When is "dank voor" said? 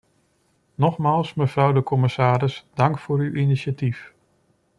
2.73-3.19